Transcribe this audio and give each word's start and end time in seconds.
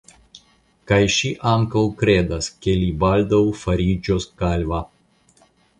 Kaj 0.91 0.99
ŝi 1.15 1.31
ankaŭ 1.51 1.83
kredas, 2.01 2.49
ke 2.65 2.75
li 2.81 2.91
baldaŭ 3.05 3.43
fariĝos 3.65 4.31
kalva. 4.43 4.83